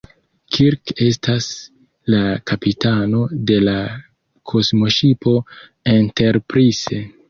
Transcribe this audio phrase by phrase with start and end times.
[0.55, 1.49] Kirk estas
[2.15, 3.77] la kapitano de la
[4.55, 5.39] kosmoŝipo
[5.99, 7.09] Enterprise.